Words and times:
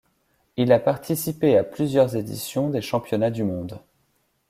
Il 0.57 0.71
a 0.71 0.79
participé 0.79 1.59
à 1.59 1.63
plusieurs 1.63 2.15
éditions 2.15 2.71
des 2.71 2.81
championnats 2.81 3.29
du 3.29 3.43
monde. 3.43 3.79